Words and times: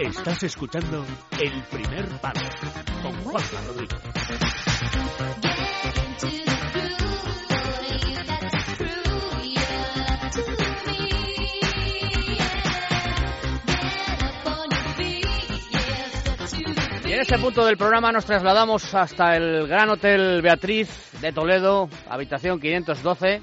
Estás 0.00 0.42
escuchando 0.42 1.04
El 1.40 1.62
Primer 1.70 2.08
Palo 2.20 2.40
con 3.02 3.12
Juanma 3.22 3.60
Rodríguez. 3.68 4.00
Y 17.04 17.12
en 17.12 17.20
este 17.20 17.38
punto 17.38 17.64
del 17.64 17.76
programa 17.76 18.10
nos 18.10 18.24
trasladamos 18.26 18.92
hasta 18.92 19.36
el 19.36 19.68
Gran 19.68 19.88
Hotel 19.90 20.42
Beatriz 20.42 21.07
de 21.20 21.32
Toledo, 21.32 21.88
habitación 22.08 22.60
512, 22.60 23.42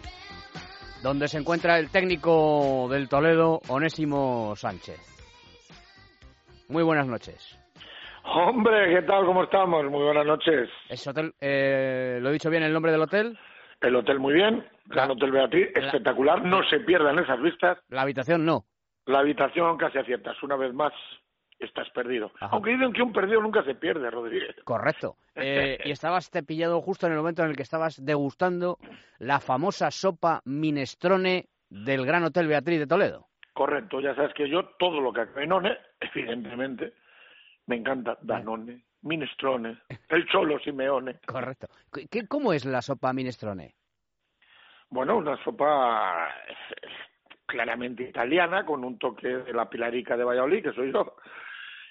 donde 1.03 1.27
se 1.27 1.37
encuentra 1.37 1.77
el 1.77 1.89
técnico 1.91 2.87
del 2.89 3.09
Toledo, 3.09 3.59
Onésimo 3.67 4.53
Sánchez. 4.55 4.99
Muy 6.69 6.83
buenas 6.83 7.07
noches. 7.07 7.59
Hombre, 8.23 8.95
¿qué 8.95 9.01
tal? 9.03 9.25
¿Cómo 9.25 9.43
estamos? 9.43 9.83
Muy 9.85 10.03
buenas 10.03 10.25
noches. 10.25 10.69
¿Es 10.89 11.05
hotel, 11.07 11.33
eh, 11.39 12.17
¿Lo 12.21 12.29
he 12.29 12.33
dicho 12.33 12.49
bien 12.49 12.63
el 12.63 12.73
nombre 12.73 12.91
del 12.91 13.01
hotel? 13.01 13.37
El 13.81 13.95
hotel 13.95 14.19
muy 14.19 14.33
bien, 14.33 14.65
Gran 14.85 15.11
Hotel 15.11 15.31
Beatriz, 15.31 15.67
la- 15.75 15.85
espectacular, 15.87 16.43
no 16.43 16.63
se 16.69 16.79
pierdan 16.79 17.19
esas 17.19 17.39
vistas. 17.41 17.77
La 17.89 18.01
habitación 18.01 18.45
no. 18.45 18.65
La 19.05 19.19
habitación 19.19 19.77
casi 19.77 19.99
aciertas, 19.99 20.41
una 20.41 20.55
vez 20.55 20.73
más 20.73 20.91
estás 21.59 21.89
perdido. 21.91 22.31
Ajá. 22.39 22.49
Aunque 22.53 22.71
dicen 22.71 22.93
que 22.93 23.01
un 23.01 23.13
perdido 23.13 23.41
nunca 23.41 23.63
se 23.63 23.75
pierde, 23.75 24.09
Rodríguez. 24.09 24.55
Correcto. 24.63 25.17
Eh, 25.35 25.79
y 25.85 25.91
estabas 25.91 26.29
te 26.29 26.43
pillado 26.43 26.81
justo 26.81 27.05
en 27.07 27.13
el 27.13 27.19
momento 27.19 27.43
en 27.43 27.49
el 27.49 27.55
que 27.55 27.63
estabas 27.63 28.03
degustando 28.03 28.77
la 29.19 29.39
famosa 29.39 29.91
sopa 29.91 30.41
minestrone 30.45 31.47
del 31.69 32.05
Gran 32.05 32.23
Hotel 32.23 32.47
Beatriz 32.47 32.79
de 32.79 32.87
Toledo. 32.87 33.27
Correcto, 33.53 34.01
ya 34.01 34.13
sabes 34.15 34.33
que 34.33 34.49
yo 34.49 34.65
todo 34.77 34.99
lo 34.99 35.13
que 35.13 35.21
acabe 35.21 35.45
en 35.45 35.51
one, 35.53 35.77
evidentemente, 36.01 36.93
me 37.67 37.77
encanta. 37.77 38.17
Danone, 38.21 38.83
Minestrone, 39.01 39.77
el 40.09 40.25
Cholo 40.27 40.59
Simeone. 40.59 41.19
Correcto. 41.25 41.67
¿Qué- 42.11 42.27
¿Cómo 42.27 42.51
es 42.53 42.65
la 42.65 42.81
sopa 42.81 43.13
minestrone? 43.13 43.75
Bueno, 44.89 45.17
una 45.17 45.41
sopa 45.43 46.27
claramente 47.55 48.03
italiana, 48.03 48.65
con 48.65 48.83
un 48.83 48.97
toque 48.99 49.27
de 49.29 49.53
la 49.53 49.69
pilarica 49.69 50.17
de 50.17 50.25
Valladolid, 50.25 50.61
que 50.61 50.73
soy 50.73 50.91
yo. 50.91 51.15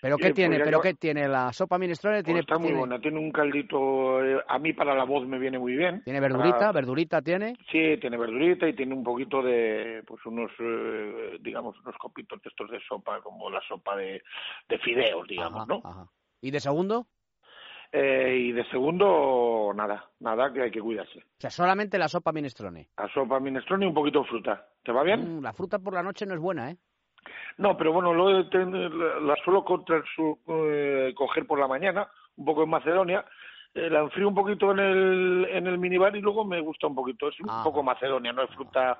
¿Pero 0.02 0.18
qué 0.18 0.32
tiene? 0.34 0.60
¿Pero 0.60 0.82
qué 0.82 0.92
tiene 0.92 1.26
la 1.26 1.50
sopa 1.54 1.78
minestrone? 1.78 2.16
Pues 2.16 2.24
Tiene, 2.26 2.40
está 2.40 2.58
muy 2.58 2.66
tiene, 2.66 2.78
buena, 2.80 3.00
tiene 3.00 3.18
un 3.18 3.32
caldito, 3.32 4.22
eh, 4.22 4.38
a 4.46 4.58
mí 4.58 4.74
para 4.74 4.94
la 4.94 5.04
voz 5.04 5.26
me 5.26 5.38
viene 5.38 5.58
muy 5.58 5.74
bien. 5.74 6.02
tiene 6.04 6.20
verdurita, 6.20 6.58
Para- 6.58 6.72
verdurita 6.72 7.22
tiene. 7.22 7.54
Sí, 7.72 7.96
tiene 7.98 8.18
verdurita 8.18 8.68
y 8.68 8.74
tiene 8.74 8.92
un 8.94 9.02
poquito 9.02 9.42
de, 9.42 10.02
pues 10.06 10.20
unos, 10.26 10.50
eh, 10.58 11.38
digamos, 11.40 11.80
unos 11.80 11.96
copitos 11.96 12.42
de 12.42 12.50
estos 12.50 12.70
de 12.70 12.80
sopa, 12.86 13.22
como 13.22 13.48
la 13.48 13.62
sopa 13.66 13.96
de, 13.96 14.22
de 14.68 14.78
fideos, 14.80 15.26
digamos, 15.26 15.62
Ajá, 15.62 15.66
¿no? 15.66 15.80
ajá. 15.82 16.06
¿Y 16.42 16.50
de 16.50 16.60
segundo? 16.60 17.06
Eh, 17.96 18.36
y 18.48 18.52
de 18.52 18.64
segundo, 18.70 19.70
nada, 19.72 20.10
nada, 20.18 20.52
que 20.52 20.62
hay 20.62 20.70
que 20.72 20.80
cuidarse. 20.80 21.20
O 21.20 21.22
sea, 21.38 21.50
solamente 21.50 21.96
la 21.96 22.08
sopa 22.08 22.32
minestrone. 22.32 22.88
A 22.96 23.06
sopa 23.08 23.38
minestrone 23.38 23.84
y 23.84 23.88
un 23.88 23.94
poquito 23.94 24.22
de 24.22 24.28
fruta. 24.28 24.66
¿Te 24.82 24.90
va 24.90 25.04
bien? 25.04 25.38
Mm, 25.38 25.42
la 25.44 25.52
fruta 25.52 25.78
por 25.78 25.94
la 25.94 26.02
noche 26.02 26.26
no 26.26 26.34
es 26.34 26.40
buena, 26.40 26.72
¿eh? 26.72 26.76
No, 27.56 27.76
pero 27.76 27.92
bueno, 27.92 28.12
lo 28.12 28.30
la, 28.30 29.20
la 29.20 29.36
suelo 29.44 29.64
contra 29.64 30.02
su- 30.16 30.40
eh, 30.48 31.12
coger 31.14 31.46
por 31.46 31.60
la 31.60 31.68
mañana, 31.68 32.08
un 32.36 32.44
poco 32.44 32.64
en 32.64 32.70
Macedonia. 32.70 33.24
eh, 33.74 33.88
la 33.90 34.00
enfrío 34.00 34.26
un 34.28 34.34
poquito 34.34 34.72
en 34.72 34.78
el, 34.80 35.46
en 35.50 35.66
el 35.68 35.78
minibar 35.78 36.14
y 36.16 36.20
luego 36.20 36.44
me 36.44 36.60
gusta 36.60 36.88
un 36.88 36.96
poquito. 36.96 37.28
Es 37.28 37.38
un 37.40 37.48
Ajá. 37.50 37.62
poco 37.62 37.82
Macedonia, 37.84 38.32
no 38.32 38.42
es 38.42 38.50
fruta. 38.50 38.98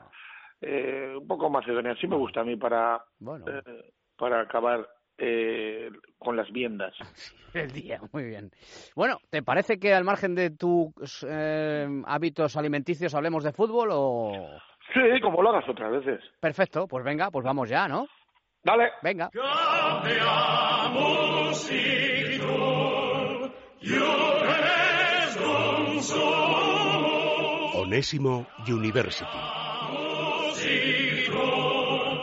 Eh, 0.61 1.15
un 1.21 1.27
poco 1.27 1.51
Macedonia, 1.51 1.97
sí 2.01 2.07
me 2.07 2.17
gusta 2.17 2.43
a 2.43 2.45
mí 2.45 2.55
para, 2.57 3.05
Bueno, 3.19 3.45
eh, 3.49 3.91
para 4.17 4.41
acabar 4.43 4.89
eh, 5.19 5.91
con 6.19 6.37
las 6.37 6.51
viendas. 6.51 6.95
el 7.55 7.71
día, 7.71 8.01
muy 8.13 8.25
bien. 8.25 8.51
Bueno, 8.95 9.19
¿te 9.31 9.43
parece 9.43 9.79
que 9.79 9.95
al 9.95 10.05
margen 10.05 10.35
de 10.35 10.51
tus 10.51 11.27
eh, 11.29 11.87
hábitos 12.07 12.57
alimenticios 12.57 13.15
hablemos 13.15 13.45
de 13.45 13.53
fútbol 13.53 13.89
o...? 13.93 14.33
Sí, 14.93 15.21
como 15.23 15.43
lo 15.43 15.51
hagas 15.51 15.69
otras 15.69 15.91
veces. 15.91 16.21
Perfecto, 16.41 16.87
pues 16.87 17.05
venga, 17.05 17.31
pues 17.31 17.45
vamos 17.45 17.69
ya, 17.69 17.89
¿no? 17.89 18.07
Dale. 18.63 18.91
Venga. 19.03 19.31
Onésimo 27.75 28.47
University. 28.67 29.27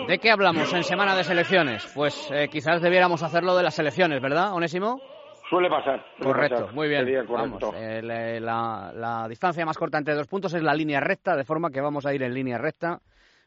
¿De 0.08 0.20
qué 0.20 0.32
hablamos 0.32 0.74
en 0.74 0.84
semana 0.84 1.16
de 1.16 1.24
selecciones? 1.24 1.86
Pues 1.94 2.30
eh, 2.32 2.48
quizás 2.52 2.82
debiéramos 2.82 3.24
hacerlo 3.24 3.56
de 3.56 3.64
las 3.64 3.76
selecciones, 3.76 4.22
¿verdad, 4.22 4.54
Onésimo? 4.54 5.00
Suele 5.50 5.70
pasar. 5.70 6.04
suele 6.18 6.32
Correcto, 6.34 6.56
pasar. 6.62 6.74
muy 6.74 6.88
bien. 6.88 7.06
Sería 7.06 7.24
Vamos, 7.24 7.60
correcto. 7.60 7.74
eh, 7.78 8.40
la, 8.40 8.92
la 8.94 9.28
distancia 9.28 9.66
más 9.66 9.78
corta 9.78 9.98
entre 9.98 10.16
dos 10.16 10.28
puntos 10.28 10.54
es 10.54 10.64
la 10.64 10.74
línea 10.74 11.00
recta, 11.00 11.36
de 11.36 11.44
forma 11.44 11.70
que 11.72 11.82
vamos 11.82 12.06
a 12.06 12.14
ir 12.14 12.24
en 12.24 12.34
línea 12.34 12.58
recta. 12.58 13.00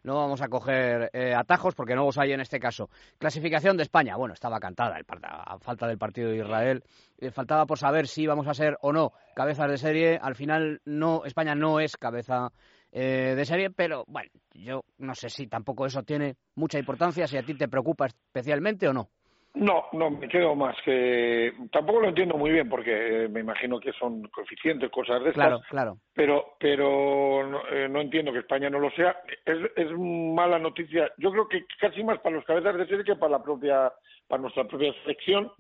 No 0.03 0.17
vamos 0.17 0.43
a 0.43 0.49
coger 0.49 1.09
eh, 1.15 1.35
atajos 1.35 1.75
porque 1.75 1.95
no 1.95 2.05
los 2.05 2.19
hay 2.19 2.33
en 2.33 2.41
este 2.41 2.61
caso. 2.61 2.91
Clasificación 3.19 3.79
de 3.79 3.85
España. 3.85 4.17
Bueno, 4.17 4.35
estaba 4.35 4.61
cantada 4.61 4.99
el 4.99 5.07
a 5.23 5.59
falta 5.59 5.87
del 5.87 5.97
partido 5.97 6.29
de 6.29 6.37
Israel. 6.37 6.83
Eh, 7.19 7.31
faltaba 7.31 7.65
por 7.65 7.79
saber 7.79 8.07
si 8.07 8.27
vamos 8.27 8.47
a 8.47 8.53
ser 8.53 8.77
o 8.83 8.93
no 8.93 9.13
cabezas 9.35 9.71
de 9.71 9.79
serie. 9.79 10.19
Al 10.23 10.35
final, 10.35 10.83
no 10.85 11.25
España 11.25 11.55
no 11.55 11.81
es 11.81 11.97
cabeza 11.97 12.51
eh, 12.97 13.35
de 13.35 13.45
serie, 13.45 13.71
pero 13.71 14.05
bueno, 14.07 14.31
yo 14.55 14.85
no 14.99 15.17
sé 15.17 15.29
si 15.29 15.49
tampoco 15.49 15.85
eso 15.85 16.05
tiene 16.05 16.37
mucha 16.55 16.79
importancia, 16.79 17.27
si 17.27 17.37
a 17.37 17.43
ti 17.43 17.55
te 17.55 17.67
preocupa 17.67 18.07
especialmente 18.07 18.87
o 18.87 18.93
no. 18.93 19.09
No, 19.55 19.87
no, 19.93 20.11
me 20.11 20.29
quedo 20.29 20.55
más 20.55 20.77
que... 20.85 21.53
Tampoco 21.73 22.01
lo 22.01 22.09
entiendo 22.09 22.37
muy 22.37 22.51
bien 22.51 22.69
porque 22.69 23.25
eh, 23.25 23.29
me 23.29 23.41
imagino 23.41 23.79
que 23.81 23.93
son 23.93 24.23
coeficientes, 24.29 24.91
cosas 24.91 25.23
de 25.23 25.31
estas. 25.31 25.47
Claro, 25.47 25.61
claro. 25.69 25.99
Pero, 26.13 26.57
pero 26.59 27.47
no, 27.49 27.61
eh, 27.69 27.89
no 27.89 28.01
entiendo 28.01 28.33
que 28.33 28.41
España 28.41 28.71
no 28.71 28.81
lo 28.81 28.91
sea. 28.93 29.17
Es, 29.45 29.59
es 29.77 29.91
mala 29.97 30.59
noticia. 30.59 31.11
Yo 31.19 31.31
creo 31.31 31.49
que 31.49 31.67
casi 31.81 32.03
más 32.03 32.19
para 32.21 32.37
los 32.37 32.45
cabezas 32.45 32.77
de 32.77 32.87
serie 32.87 33.05
que 33.05 33.15
para 33.15 33.33
la 33.33 33.43
propia, 33.43 33.93
para 34.27 34.43
nuestra 34.43 34.65
propia 34.65 34.93
selección. 35.03 35.53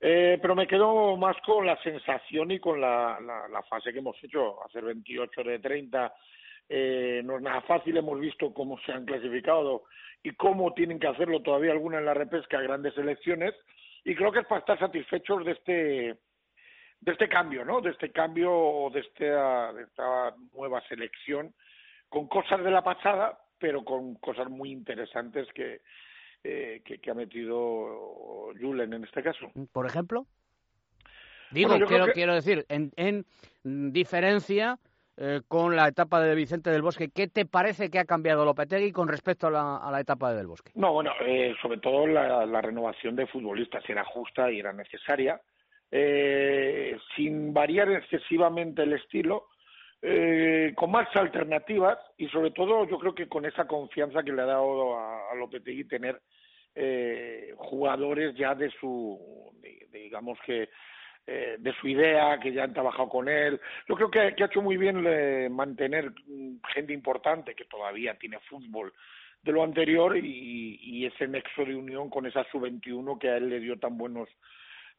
Eh, 0.00 0.38
pero 0.42 0.56
me 0.56 0.66
quedo 0.66 1.16
más 1.16 1.36
con 1.44 1.64
la 1.64 1.80
sensación 1.82 2.50
y 2.50 2.58
con 2.58 2.80
la, 2.80 3.18
la, 3.20 3.48
la 3.48 3.62
fase 3.64 3.92
que 3.92 4.00
hemos 4.00 4.16
hecho. 4.22 4.64
Hacer 4.64 4.84
28 4.84 5.44
de 5.44 5.58
30 5.60 6.12
eh, 6.68 7.22
no 7.24 7.36
es 7.36 7.42
nada 7.42 7.60
fácil. 7.62 7.96
Hemos 7.96 8.18
visto 8.20 8.52
cómo 8.52 8.78
se 8.80 8.92
han 8.92 9.04
clasificado 9.04 9.84
y 10.22 10.32
cómo 10.32 10.74
tienen 10.74 10.98
que 10.98 11.06
hacerlo 11.06 11.40
todavía 11.42 11.72
algunas 11.72 12.00
en 12.00 12.06
la 12.06 12.14
repesca 12.14 12.60
grandes 12.60 12.94
selecciones. 12.94 13.54
Y 14.04 14.14
creo 14.14 14.32
que 14.32 14.40
es 14.40 14.46
para 14.46 14.60
estar 14.60 14.78
satisfechos 14.78 15.44
de 15.44 15.52
este 15.52 16.16
de 17.00 17.12
este 17.12 17.28
cambio, 17.28 17.64
¿no? 17.64 17.80
De 17.80 17.90
este 17.90 18.10
cambio, 18.10 18.90
de 18.92 19.00
esta, 19.00 19.72
de 19.72 19.84
esta 19.84 20.34
nueva 20.52 20.80
selección, 20.88 21.54
con 22.08 22.26
cosas 22.26 22.64
de 22.64 22.72
la 22.72 22.82
pasada, 22.82 23.38
pero 23.60 23.84
con 23.84 24.16
cosas 24.16 24.48
muy 24.50 24.72
interesantes 24.72 25.46
que, 25.54 25.80
eh, 26.42 26.82
que, 26.84 26.98
que 26.98 27.10
ha 27.10 27.14
metido 27.14 28.52
Julen 28.60 28.94
en 28.94 29.04
este 29.04 29.22
caso. 29.22 29.52
por 29.70 29.86
ejemplo? 29.86 30.26
Digo, 31.52 31.68
Bueno, 31.70 31.86
quiero, 31.86 32.06
que- 32.06 32.12
quiero 32.12 32.34
decir, 32.34 32.66
en, 32.68 32.90
en 32.96 33.24
diferencia 33.92 34.78
eh, 35.20 35.40
con 35.48 35.74
la 35.74 35.88
etapa 35.88 36.20
de 36.20 36.34
Vicente 36.36 36.70
del 36.70 36.82
Bosque, 36.82 37.10
¿qué 37.12 37.26
te 37.26 37.44
parece 37.44 37.90
que 37.90 37.98
ha 37.98 38.04
cambiado 38.04 38.44
Lopetegui 38.44 38.92
con 38.92 39.08
respecto 39.08 39.48
a 39.48 39.50
la, 39.50 39.76
a 39.78 39.90
la 39.90 40.00
etapa 40.00 40.30
de 40.30 40.36
del 40.36 40.46
Bosque? 40.46 40.70
No, 40.76 40.92
bueno, 40.92 41.10
eh, 41.26 41.54
sobre 41.60 41.78
todo 41.78 42.06
la, 42.06 42.60
renovación 42.60 43.16
de 43.16 43.26
futbolistas. 43.26 43.82
Era 43.88 44.04
justa 44.04 44.50
y 44.50 44.60
era 44.60 44.72
necesaria, 44.72 45.40
eh, 45.90 46.96
sin 47.16 47.52
variar 47.52 47.90
excesivamente 47.90 48.84
el 48.84 48.92
estilo, 48.92 49.46
eh, 50.00 50.72
con 50.76 50.92
más 50.92 51.08
alternativas 51.16 51.98
y 52.16 52.28
sobre 52.28 52.52
todo 52.52 52.86
yo 52.86 52.98
creo 53.00 53.14
que 53.14 53.28
con 53.28 53.44
esa 53.44 53.66
confianza 53.66 54.22
que 54.22 54.32
le 54.32 54.42
ha 54.42 54.46
dado 54.46 54.96
a, 54.96 55.32
a 55.32 55.34
Lopetegui 55.34 55.84
tener 55.88 56.20
eh, 56.80 57.54
jugadores 57.56 58.36
ya 58.36 58.54
de 58.54 58.70
su, 58.78 59.18
digamos 59.92 60.38
que 60.46 60.68
eh, 61.30 61.56
de 61.58 61.72
su 61.74 61.86
idea, 61.88 62.38
que 62.40 62.52
ya 62.52 62.64
han 62.64 62.72
trabajado 62.72 63.08
con 63.10 63.28
él. 63.28 63.60
Yo 63.86 63.94
creo 63.96 64.10
que, 64.10 64.34
que 64.34 64.42
ha 64.44 64.46
hecho 64.46 64.62
muy 64.62 64.78
bien 64.78 65.04
eh, 65.06 65.48
mantener 65.50 66.10
mm, 66.26 66.56
gente 66.72 66.94
importante 66.94 67.54
que 67.54 67.66
todavía 67.66 68.14
tiene 68.14 68.38
fútbol 68.48 68.94
de 69.42 69.52
lo 69.52 69.62
anterior 69.62 70.16
y, 70.16 70.80
y 70.82 71.04
ese 71.06 71.28
nexo 71.28 71.64
de 71.66 71.76
unión 71.76 72.08
con 72.08 72.24
esa 72.26 72.44
sub-21 72.50 73.18
que 73.18 73.28
a 73.28 73.36
él 73.36 73.50
le 73.50 73.60
dio 73.60 73.78
tan 73.78 73.98
buenos 73.98 74.28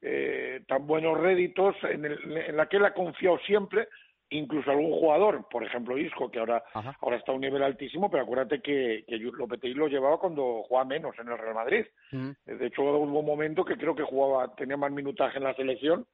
eh, 0.01 0.61
tan 0.67 0.87
buenos 0.87 1.17
réditos 1.19 1.75
en, 1.83 2.05
el- 2.05 2.37
en 2.37 2.55
la 2.57 2.67
que 2.67 2.77
él 2.77 2.85
ha 2.85 2.93
confiado 2.93 3.37
siempre 3.39 3.87
incluso 4.31 4.69
algún 4.69 4.91
jugador, 4.91 5.47
por 5.49 5.63
ejemplo 5.63 5.97
Isco, 5.97 6.29
que 6.29 6.37
ahora 6.39 6.63
Ajá. 6.75 6.95
ahora 7.01 7.17
está 7.17 7.31
a 7.31 7.35
un 7.35 7.41
nivel 7.41 7.63
altísimo, 7.63 8.11
pero 8.11 8.21
acuérdate 8.23 8.61
que, 8.61 9.03
que 9.07 9.17
Lopetegui 9.17 9.73
lo 9.73 9.87
llevaba 9.87 10.19
cuando 10.19 10.61
jugaba 10.67 10.85
menos 10.85 11.17
en 11.17 11.29
el 11.29 11.37
Real 11.37 11.55
Madrid. 11.55 11.83
Ujú. 12.13 12.35
De 12.45 12.67
hecho, 12.67 12.83
hubo 12.83 12.99
un 12.99 13.25
momento 13.25 13.65
que 13.65 13.75
creo 13.75 13.95
que 13.95 14.03
jugaba, 14.03 14.53
tenía 14.55 14.77
más 14.77 14.91
minutaje 14.91 15.37
en 15.39 15.45
la 15.45 15.55
selección 15.55 16.05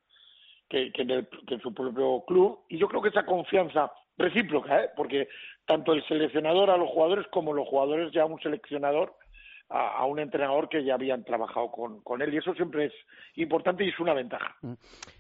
que, 0.70 0.92
que, 0.92 1.02
en 1.04 1.12
el, 1.12 1.28
que 1.48 1.56
en 1.56 1.62
su 1.62 1.74
propio 1.74 2.24
club. 2.26 2.60
Y 2.70 2.78
yo 2.78 2.88
creo 2.88 3.02
que 3.02 3.10
esa 3.10 3.26
confianza 3.26 3.92
recíproca, 4.18 4.84
¿eh? 4.84 4.90
porque 4.96 5.28
tanto 5.66 5.94
el 5.94 6.06
seleccionador 6.08 6.70
a 6.70 6.78
los 6.78 6.90
jugadores 6.90 7.26
como 7.32 7.54
los 7.54 7.68
jugadores 7.68 8.12
ya 8.14 8.24
a 8.24 8.26
un 8.26 8.40
seleccionador 8.40 9.14
a, 9.70 9.98
a, 9.98 10.06
un 10.06 10.20
entrenador 10.20 10.70
que 10.70 10.84
ya 10.84 10.94
habían 10.94 11.24
trabajado 11.24 11.72
con, 11.72 12.02
con, 12.02 12.22
él 12.22 12.34
y 12.34 12.38
eso 12.38 12.54
siempre 12.54 12.86
es 12.86 12.94
importante 13.36 13.84
y 13.84 13.90
es 13.90 14.00
una 14.00 14.14
ventaja. 14.14 14.56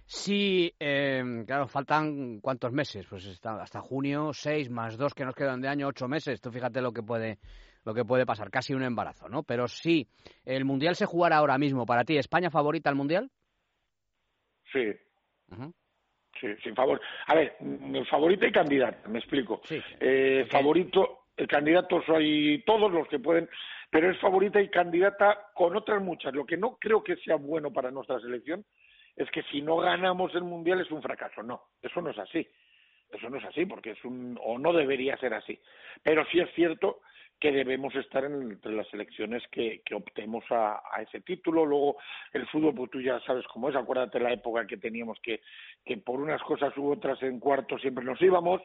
Sí, 0.06 0.72
eh, 0.80 1.44
claro, 1.48 1.68
faltan 1.68 2.40
cuántos 2.42 2.72
meses, 2.72 3.08
pues 3.10 3.26
está, 3.26 3.62
hasta 3.62 3.82
junio, 3.82 4.32
seis 4.34 4.70
más 4.70 4.98
dos 4.98 5.16
que 5.16 5.26
nos 5.26 5.34
quedan 5.34 5.62
de 5.62 5.68
año, 5.68 5.88
ocho 5.88 6.08
meses. 6.08 6.40
Tú 6.40 6.52
fíjate 6.52 6.82
lo 6.82 6.92
que 6.92 7.02
puede 7.02 7.40
lo 7.86 7.94
que 7.94 8.04
puede 8.04 8.26
pasar, 8.26 8.50
casi 8.50 8.74
un 8.74 8.84
embarazo, 8.84 9.30
¿no? 9.30 9.44
Pero 9.44 9.68
sí, 9.68 10.08
el 10.44 10.66
mundial 10.66 10.96
se 10.96 11.06
jugará 11.06 11.38
ahora 11.38 11.58
mismo. 11.60 11.86
Para 11.86 12.04
ti, 12.04 12.18
España 12.18 12.50
favorita 12.50 12.90
al 12.90 12.96
mundial? 12.96 13.30
Sí. 14.74 14.92
Uh 15.50 15.56
-huh. 15.56 15.74
Sí, 16.40 16.48
sin 16.64 16.76
favor. 16.76 17.00
A 17.28 17.36
ver, 17.36 17.56
favorita 18.10 18.46
y 18.46 18.52
candidata, 18.52 19.08
me 19.08 19.20
explico. 19.20 19.62
Sí. 19.64 19.82
Eh, 20.00 20.44
okay. 20.46 20.52
Favorito, 20.52 21.20
el 21.38 21.48
candidatos 21.48 22.04
hay 22.10 22.62
todos 22.64 22.92
los 22.92 23.08
que 23.08 23.20
pueden, 23.20 23.50
pero 23.90 24.12
es 24.12 24.20
favorita 24.20 24.62
y 24.62 24.70
candidata 24.70 25.52
con 25.54 25.76
otras 25.76 26.02
muchas. 26.02 26.34
Lo 26.34 26.46
que 26.46 26.58
no 26.58 26.78
creo 26.78 27.04
que 27.04 27.16
sea 27.18 27.36
bueno 27.36 27.72
para 27.72 27.92
nuestra 27.92 28.20
selección 28.20 28.66
es 29.16 29.30
que 29.32 29.44
si 29.44 29.62
no 29.62 29.78
ganamos 29.78 30.34
el 30.36 30.44
mundial 30.44 30.82
es 30.82 30.92
un 30.92 31.02
fracaso. 31.02 31.42
No, 31.42 31.62
eso 31.82 32.02
no 32.02 32.10
es 32.10 32.18
así. 32.18 32.46
Eso 33.16 33.30
no 33.30 33.38
es 33.38 33.46
así, 33.46 33.66
porque 33.66 33.92
es 33.92 34.06
un, 34.06 34.38
o 34.44 34.58
no 34.58 34.74
debería 34.74 35.18
ser 35.18 35.34
así. 35.34 35.60
Pero 36.04 36.26
sí 36.32 36.40
es 36.40 36.50
cierto 36.54 37.02
que 37.40 37.52
debemos 37.52 37.94
estar 37.96 38.24
en, 38.24 38.52
entre 38.52 38.74
las 38.74 38.88
selecciones 38.88 39.44
que, 39.52 39.82
que 39.86 39.96
optemos 39.96 40.44
a, 40.50 40.82
a, 40.92 41.02
ese 41.02 41.22
título. 41.22 41.66
Luego, 41.66 41.98
el 42.34 42.48
fútbol, 42.48 42.76
pues 42.76 42.92
tú 42.92 43.02
ya 43.02 43.20
sabes 43.22 43.46
cómo 43.48 43.70
es. 43.70 43.76
Acuérdate 43.76 44.20
la 44.20 44.32
época 44.32 44.66
que 44.66 44.78
teníamos 44.78 45.20
que, 45.22 45.42
que 45.86 45.98
por 45.98 46.20
unas 46.20 46.42
cosas 46.44 46.76
u 46.78 46.92
otras 46.92 47.22
en 47.24 47.40
cuartos 47.40 47.82
siempre 47.82 48.06
nos 48.06 48.22
íbamos. 48.22 48.62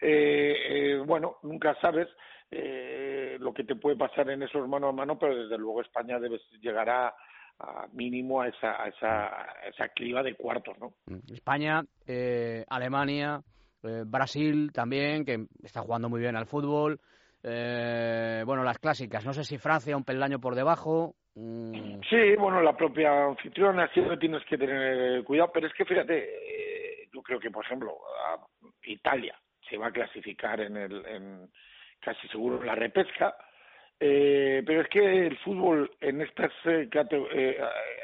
Eh, 0.00 0.56
eh, 0.68 1.02
bueno, 1.06 1.38
nunca 1.42 1.74
sabes 1.80 2.08
eh, 2.50 3.38
lo 3.40 3.52
que 3.54 3.64
te 3.64 3.76
puede 3.76 3.96
pasar 3.96 4.28
en 4.30 4.42
esos 4.42 4.68
mano 4.68 4.88
a 4.88 4.92
mano, 4.92 5.18
pero 5.18 5.34
desde 5.34 5.58
luego 5.58 5.80
España 5.80 6.20
debe 6.20 6.38
llegar 6.60 6.88
a, 6.90 7.14
a 7.58 7.86
mínimo 7.92 8.42
a 8.42 8.48
esa, 8.48 8.82
a 8.82 8.88
esa, 8.88 9.26
a 9.26 9.68
esa 9.68 9.88
cliva 9.88 10.22
de 10.22 10.34
cuartos, 10.34 10.76
¿no? 10.78 10.92
España, 11.32 11.82
eh, 12.06 12.64
Alemania, 12.68 13.40
eh, 13.82 14.04
Brasil 14.06 14.72
también, 14.72 15.24
que 15.24 15.46
está 15.62 15.80
jugando 15.80 16.08
muy 16.08 16.20
bien 16.20 16.36
al 16.36 16.46
fútbol. 16.46 17.00
Eh, 17.42 18.42
bueno, 18.44 18.64
las 18.64 18.78
clásicas. 18.78 19.24
No 19.24 19.32
sé 19.32 19.44
si 19.44 19.58
Francia 19.58 19.96
un 19.96 20.04
peldaño 20.04 20.40
por 20.40 20.54
debajo. 20.54 21.14
Mm. 21.34 22.00
Sí, 22.08 22.34
bueno, 22.38 22.60
la 22.62 22.76
propia 22.76 23.26
anfitriona 23.26 23.88
siempre 23.88 24.16
tienes 24.16 24.44
que 24.46 24.56
tener 24.56 25.22
cuidado, 25.24 25.50
pero 25.52 25.66
es 25.66 25.74
que 25.74 25.84
fíjate, 25.84 26.18
eh, 26.18 27.08
yo 27.12 27.22
creo 27.22 27.38
que, 27.38 27.50
por 27.50 27.64
ejemplo, 27.64 27.96
Italia 28.84 29.38
se 29.68 29.76
va 29.76 29.88
a 29.88 29.92
clasificar 29.92 30.60
en 30.60 30.76
el, 30.76 31.06
en, 31.06 31.50
casi 32.00 32.26
seguro 32.28 32.60
en 32.60 32.66
la 32.66 32.74
repesca, 32.74 33.34
eh, 33.98 34.62
pero 34.66 34.82
es 34.82 34.88
que 34.88 35.26
el 35.26 35.38
fútbol 35.38 35.90
en 36.00 36.20
estas 36.20 36.52
eh, 36.66 36.88
eh, 36.92 37.58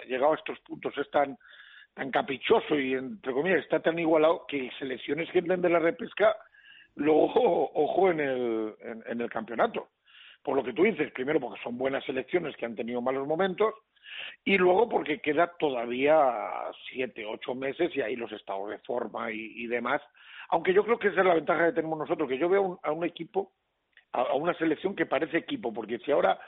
llegado 0.08 0.32
a 0.32 0.36
estos 0.36 0.58
puntos 0.60 0.96
es 0.96 1.10
tan 1.10 1.36
tan 1.94 2.10
caprichoso 2.10 2.78
y 2.78 2.94
entre 2.94 3.32
comillas 3.32 3.60
está 3.60 3.80
tan 3.80 3.98
igualado 3.98 4.46
que 4.46 4.70
selecciones 4.78 5.30
que 5.30 5.40
entran 5.40 5.60
de 5.60 5.68
la 5.68 5.78
repesca 5.78 6.36
luego 6.94 7.70
ojo 7.74 8.10
en 8.10 8.20
el 8.20 8.74
en, 9.06 9.20
el 9.20 9.30
campeonato. 9.30 9.88
Por 10.42 10.56
lo 10.56 10.64
que 10.64 10.72
tú 10.72 10.82
dices 10.84 11.12
primero 11.12 11.38
porque 11.38 11.62
son 11.62 11.78
buenas 11.78 12.04
selecciones 12.04 12.56
que 12.56 12.66
han 12.66 12.74
tenido 12.74 13.00
malos 13.00 13.26
momentos 13.26 13.74
y 14.44 14.58
luego 14.58 14.88
porque 14.88 15.20
queda 15.20 15.52
todavía 15.58 16.16
siete 16.90 17.24
ocho 17.24 17.54
meses 17.54 17.94
y 17.94 18.00
ahí 18.00 18.16
los 18.16 18.32
estados 18.32 18.70
de 18.70 18.78
forma 18.78 19.30
y, 19.30 19.66
demás. 19.66 20.02
Aunque 20.48 20.74
yo 20.74 20.84
creo 20.84 20.98
que 20.98 21.08
esa 21.08 21.20
es 21.20 21.26
la 21.26 21.34
ventaja 21.34 21.66
que 21.66 21.72
tenemos 21.72 21.98
nosotros 21.98 22.28
que 22.28 22.38
yo 22.38 22.48
veo 22.48 22.62
un, 22.62 22.78
a 22.82 22.90
un 22.90 23.04
equipo 23.04 23.52
a, 24.12 24.34
una 24.34 24.54
selección 24.54 24.94
que 24.94 25.06
parece 25.06 25.38
equipo, 25.38 25.72
porque 25.72 25.98
si 25.98 26.10
ahora 26.10 26.38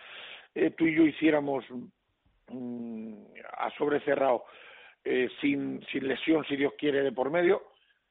eh, 0.55 0.71
tú 0.71 0.87
y 0.87 0.95
yo 0.95 1.05
hiciéramos 1.05 1.65
mmm, 2.49 3.15
a 3.57 3.71
sobrecerrado 3.79 4.45
eh, 5.05 5.29
sin, 5.41 5.85
sin 5.93 6.09
lesión, 6.09 6.45
si 6.47 6.57
Dios 6.57 6.73
quiere, 6.79 7.03
de 7.03 7.13
por 7.13 7.31
medio, 7.31 7.63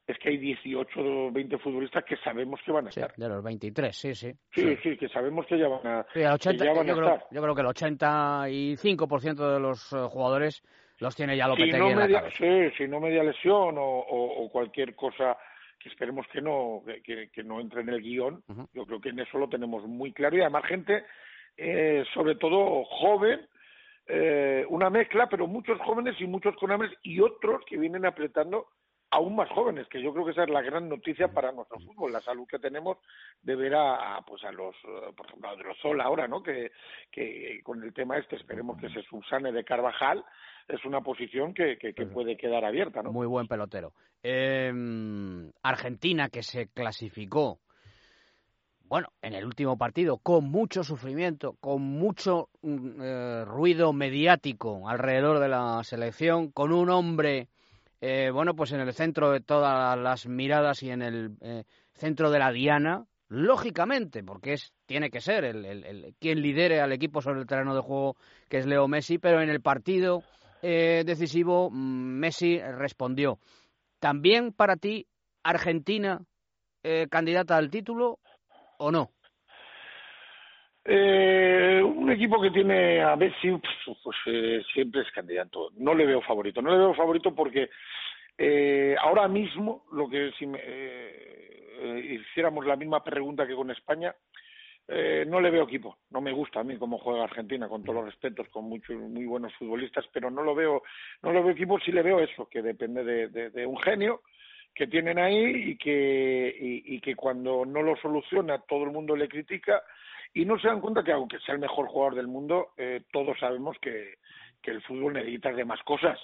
es 0.06 0.18
que 0.20 0.30
hay 0.30 0.38
18 0.38 1.00
o 1.00 1.32
20 1.32 1.58
futbolistas 1.60 2.04
que 2.04 2.18
sabemos 2.18 2.60
que 2.66 2.72
van 2.72 2.88
a 2.88 2.92
sí, 2.92 3.00
estar. 3.00 3.16
De 3.16 3.30
los 3.30 3.44
23, 3.44 3.96
sí, 3.96 4.14
sí. 4.16 4.32
Sí, 4.52 4.76
sí, 4.84 4.98
que 4.98 5.08
sabemos 5.10 5.46
que 5.48 5.58
ya 5.58 5.68
van 5.68 5.88
a, 5.88 6.06
sí, 6.14 6.24
80, 6.24 6.66
ya 6.66 6.74
van 6.74 6.88
yo, 6.88 6.94
a 6.94 6.98
creo, 6.98 7.14
estar. 7.16 7.28
yo 7.32 7.42
creo 7.42 7.56
que 7.56 7.62
el 7.62 7.68
85% 7.68 9.54
de 9.54 9.60
los 9.60 9.94
uh, 9.94 10.10
jugadores 10.10 10.62
los 11.00 11.16
tiene 11.16 11.36
ya 11.38 11.48
Lopetegui 11.48 11.72
si 11.72 11.80
no 11.80 11.90
en 11.90 11.98
media. 11.98 12.24
Sí, 12.38 12.70
si 12.78 12.88
no 12.88 13.00
media 13.00 13.24
lesión 13.24 13.78
o, 13.78 13.82
o, 14.00 14.44
o 14.46 14.50
cualquier 14.52 14.94
cosa 14.96 15.38
que 15.80 15.90
esperemos 15.90 16.26
que 16.32 16.42
no 16.42 16.82
que, 17.04 17.30
que 17.30 17.44
no 17.44 17.60
entre 17.60 17.82
en 17.82 17.90
el 17.90 18.02
guion. 18.02 18.44
Uh 18.48 18.54
-huh. 18.54 18.68
Yo 18.74 18.86
creo 18.86 19.02
que 19.02 19.10
en 19.10 19.20
eso 19.20 19.38
lo 19.38 19.50
tenemos 19.50 19.86
muy 19.86 20.14
claro 20.14 20.38
y 20.38 20.42
además 20.42 20.66
gente, 20.66 21.04
eh, 21.58 22.04
sobre 22.14 22.36
todo 22.36 22.84
joven, 22.86 23.42
eh, 24.08 24.66
una 24.70 24.90
mezcla, 24.90 25.28
pero 25.30 25.48
muchos 25.48 25.80
jóvenes 25.82 26.16
y 26.20 26.26
muchos 26.26 26.56
con 26.58 26.72
hambre 26.72 26.90
y 27.04 27.20
otros 27.20 27.64
que 27.66 27.78
vienen 27.78 28.06
apretando 28.06 28.68
aún 29.14 29.36
más 29.36 29.50
jóvenes, 29.50 29.88
que 29.90 30.02
yo 30.02 30.12
creo 30.12 30.26
que 30.26 30.32
esa 30.32 30.44
es 30.44 30.50
la 30.50 30.64
gran 30.64 30.90
noticia 30.90 31.28
para 31.28 31.52
nuestro 31.52 31.80
fútbol, 31.80 32.12
la 32.12 32.22
salud 32.22 32.48
que 32.48 32.58
tenemos 32.58 32.98
de 33.44 33.56
ver 33.56 33.76
a, 33.76 34.20
pues 34.26 34.44
a 34.44 34.52
los, 34.52 34.76
por 35.16 35.28
ejemplo, 35.28 35.50
a 35.50 35.56
Drosol 35.56 36.02
ahora, 36.02 36.28
¿no? 36.28 36.42
Que, 36.42 36.72
que 37.12 37.62
con 37.64 37.84
el 37.84 37.94
tema 37.94 38.18
este 38.18 38.38
esperemos 38.38 38.80
que 38.80 38.90
se 38.90 39.04
subsane 39.04 39.52
de 39.52 39.64
Carvajal, 39.64 40.26
es 40.68 40.84
una 40.84 41.02
posición 41.02 41.54
que, 41.54 41.78
que, 41.78 41.94
que 41.94 42.06
puede 42.08 42.36
quedar 42.38 42.66
abierta, 42.66 43.04
¿no? 43.04 43.12
Muy 43.12 43.28
buen 43.28 43.48
pelotero. 43.48 43.94
Eh, 44.24 44.72
Argentina, 45.62 46.30
que 46.30 46.42
se 46.42 46.70
clasificó, 46.70 47.60
bueno, 48.94 49.08
en 49.24 49.34
el 49.34 49.44
último 49.44 49.76
partido, 49.76 50.20
con 50.20 50.52
mucho 50.52 50.84
sufrimiento, 50.84 51.54
con 51.60 51.82
mucho 51.82 52.50
eh, 52.62 53.44
ruido 53.44 53.92
mediático 53.92 54.88
alrededor 54.88 55.40
de 55.40 55.48
la 55.48 55.84
selección, 55.84 56.52
con 56.52 56.72
un 56.72 56.92
hombre, 56.92 57.48
eh, 58.02 58.30
bueno, 58.32 58.56
pues 58.56 58.72
en 58.72 58.82
el 58.82 58.94
centro 58.94 59.32
de 59.32 59.40
todas 59.40 59.98
las 59.98 60.28
miradas 60.28 60.84
y 60.84 60.92
en 60.92 61.02
el 61.02 61.36
eh, 61.42 61.64
centro 61.96 62.30
de 62.30 62.38
la 62.38 62.52
diana, 62.52 63.08
lógicamente, 63.30 64.24
porque 64.24 64.54
es 64.54 64.74
tiene 64.86 65.10
que 65.10 65.22
ser 65.22 65.44
el, 65.44 65.66
el, 65.66 66.14
quien 66.20 66.44
lidere 66.44 66.80
al 66.80 66.92
equipo 66.92 67.20
sobre 67.20 67.40
el 67.40 67.48
terreno 67.48 67.74
de 67.74 67.82
juego, 67.82 68.16
que 68.48 68.60
es 68.60 68.68
Leo 68.68 68.88
Messi, 68.88 69.18
pero 69.18 69.42
en 69.42 69.50
el 69.50 69.62
partido 69.62 70.22
eh, 70.62 71.02
decisivo 71.04 71.72
Messi 71.72 72.60
respondió. 72.60 73.40
¿También 73.98 74.54
para 74.54 74.76
ti 74.76 75.08
Argentina 75.42 76.22
eh, 76.84 77.08
candidata 77.10 77.56
al 77.56 77.72
título 77.72 78.20
o 78.78 78.92
no? 78.92 79.12
Eh, 80.86 81.82
un 81.82 82.12
equipo 82.12 82.42
que 82.42 82.52
tiene 82.52 83.02
a 83.02 83.16
Messi 83.16 83.52
pues, 83.52 83.98
pues 84.04 84.18
eh, 84.26 84.62
siempre 84.74 85.02
es 85.02 85.12
candidato. 85.12 85.70
No 85.78 85.94
le 85.94 86.06
veo 86.06 86.22
favorito. 86.22 86.62
No 86.62 86.72
le 86.72 86.78
veo 86.78 86.94
favorito 86.94 87.34
porque 87.34 87.70
eh, 88.38 88.96
ahora 89.00 89.28
mismo, 89.28 89.86
lo 89.92 90.10
que 90.10 90.32
si 90.38 90.46
me, 90.46 90.60
eh, 90.62 92.20
hiciéramos 92.20 92.66
la 92.66 92.76
misma 92.76 93.04
pregunta 93.04 93.48
que 93.48 93.56
con 93.56 93.72
España, 93.72 94.14
eh, 94.88 95.24
no 95.28 95.40
le 95.40 95.52
veo 95.52 95.64
equipo. 95.64 95.98
No 96.10 96.20
me 96.20 96.34
gusta 96.34 96.60
a 96.60 96.64
mí 96.64 96.78
cómo 96.78 96.98
juega 96.98 97.24
Argentina, 97.24 97.70
con 97.70 97.84
todos 97.84 97.96
los 97.96 98.06
respetos, 98.06 98.50
con 98.50 98.66
muchos 98.66 98.98
muy 98.98 99.26
buenos 99.26 99.54
futbolistas, 99.56 100.06
pero 100.12 100.30
no 100.30 100.44
lo 100.44 100.54
veo, 100.54 100.84
no 101.22 101.32
lo 101.32 101.44
veo 101.44 101.54
equipo. 101.54 101.80
Sí 101.80 101.92
le 101.92 102.02
veo 102.02 102.20
eso, 102.20 102.48
que 102.50 102.62
depende 102.62 103.04
de, 103.04 103.28
de, 103.30 103.50
de 103.52 103.66
un 103.66 103.78
genio 103.78 104.22
que 104.74 104.88
tienen 104.88 105.20
ahí 105.20 105.72
y 105.72 105.78
que 105.78 106.56
y, 106.60 107.00
que 107.00 107.16
cuando 107.16 107.66
no 107.66 107.82
lo 107.82 107.96
soluciona 107.98 108.60
todo 108.60 108.84
el 108.86 108.92
mundo 108.92 109.16
le 109.16 109.28
critica 109.28 109.84
y 110.34 110.46
no 110.46 110.58
se 110.58 110.68
dan 110.68 110.82
cuenta 110.82 111.04
que 111.04 111.12
aunque 111.12 111.40
sea 111.40 111.54
el 111.54 111.62
mejor 111.62 111.88
jugador 111.88 112.16
del 112.16 112.28
mundo, 112.28 112.70
eh, 112.78 113.02
todos 113.12 113.38
sabemos 113.40 113.78
que, 113.80 114.16
que 114.62 114.72
el 114.72 114.82
fútbol 114.82 115.14
necesita 115.14 115.52
de 115.52 115.64
más 115.64 115.82
cosas, 115.84 116.20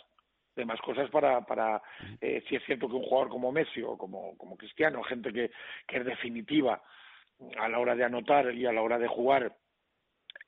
de 0.55 0.65
más 0.65 0.81
cosas 0.81 1.09
para, 1.11 1.41
para 1.41 1.81
eh, 2.19 2.43
si 2.49 2.55
es 2.55 2.63
cierto 2.65 2.87
que 2.87 2.95
un 2.95 3.03
jugador 3.03 3.29
como 3.29 3.51
Messi 3.51 3.83
o 3.83 3.97
como, 3.97 4.35
como 4.37 4.57
Cristiano, 4.57 5.03
gente 5.03 5.31
que, 5.31 5.51
que 5.87 5.97
es 5.97 6.05
definitiva 6.05 6.81
a 7.57 7.69
la 7.69 7.79
hora 7.79 7.95
de 7.95 8.03
anotar 8.03 8.51
y 8.53 8.65
a 8.65 8.73
la 8.73 8.81
hora 8.81 8.97
de 8.97 9.07
jugar, 9.07 9.55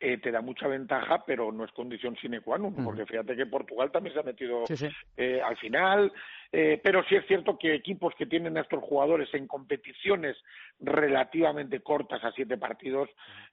eh, 0.02 0.18
te 0.18 0.32
da 0.32 0.42
mucha 0.42 0.68
ventaja, 0.68 1.24
pero 1.26 1.52
no 1.52 1.64
es 1.64 1.72
condición 1.72 2.16
sine 2.18 2.42
qua 2.42 2.58
non, 2.58 2.74
porque 2.74 3.06
fíjate 3.06 3.36
que 3.36 3.46
Portugal 3.46 3.92
también 3.92 4.16
se 4.16 4.20
ha 4.20 4.24
metido 4.24 4.66
sí, 4.66 4.76
sí. 4.76 4.90
Eh, 5.16 5.40
al 5.40 5.56
final, 5.58 6.12
eh, 6.52 6.82
pero 6.84 7.04
sí 7.04 7.16
es 7.16 7.26
cierto 7.28 7.56
que 7.58 7.76
equipos 7.76 8.16
que 8.16 8.26
tienen 8.26 8.58
a 8.58 8.62
estos 8.62 8.84
jugadores 8.84 9.32
en 9.34 9.48
competiciones 9.48 10.36
relativamente 10.80 11.82
cortas 11.82 12.24
a 12.24 12.32
siete 12.32 12.58
partidos 12.58 13.10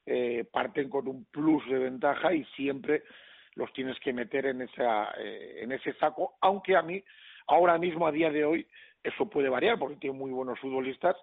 eh, 0.06 0.46
parten 0.50 0.88
con 0.88 1.06
un 1.06 1.26
plus 1.26 1.68
de 1.68 1.78
ventaja 1.78 2.32
y 2.32 2.44
siempre 2.56 3.02
los 3.54 3.70
tienes 3.74 3.98
que 4.00 4.14
meter 4.14 4.46
en, 4.46 4.62
esa, 4.62 5.10
eh, 5.18 5.60
en 5.62 5.72
ese 5.72 5.92
saco, 5.94 6.36
aunque 6.40 6.76
a 6.76 6.82
mí, 6.82 7.02
ahora 7.46 7.76
mismo, 7.76 8.06
a 8.06 8.12
día 8.12 8.30
de 8.30 8.44
hoy, 8.44 8.66
eso 9.02 9.28
puede 9.28 9.50
variar 9.50 9.78
porque 9.78 9.96
tiene 9.96 10.16
muy 10.16 10.30
buenos 10.30 10.58
futbolistas, 10.60 11.16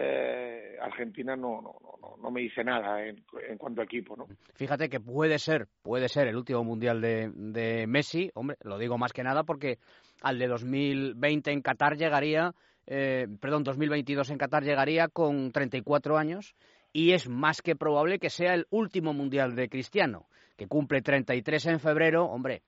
eh, 0.00 0.76
Argentina 0.80 1.34
no, 1.34 1.60
no, 1.60 1.74
no, 1.82 2.16
no 2.22 2.30
me 2.30 2.42
dice 2.42 2.62
nada 2.62 3.04
en, 3.04 3.24
en, 3.48 3.58
cuanto 3.58 3.80
a 3.80 3.84
equipo, 3.84 4.16
¿no? 4.16 4.26
Fíjate 4.54 4.88
que 4.88 5.00
puede 5.00 5.38
ser, 5.38 5.66
puede 5.82 6.08
ser 6.08 6.28
el 6.28 6.36
último 6.36 6.62
mundial 6.62 7.00
de, 7.00 7.30
de 7.34 7.86
Messi, 7.88 8.30
hombre, 8.34 8.56
lo 8.62 8.78
digo 8.78 8.96
más 8.96 9.12
que 9.12 9.24
nada 9.24 9.42
porque 9.42 9.78
al 10.22 10.38
de 10.38 10.46
2020 10.46 11.50
en 11.50 11.62
Qatar 11.62 11.96
llegaría, 11.96 12.54
eh, 12.86 13.26
perdón, 13.40 13.64
2022 13.64 14.30
en 14.30 14.38
Qatar 14.38 14.62
llegaría 14.62 15.08
con 15.08 15.50
34 15.50 16.16
años 16.16 16.54
y 16.92 17.12
es 17.12 17.28
más 17.28 17.60
que 17.60 17.74
probable 17.74 18.20
que 18.20 18.30
sea 18.30 18.54
el 18.54 18.66
último 18.70 19.12
mundial 19.12 19.56
de 19.56 19.68
Cristiano, 19.68 20.28
que 20.56 20.68
cumple 20.68 21.02
33 21.02 21.66
en 21.66 21.80
febrero, 21.80 22.26
hombre. 22.26 22.62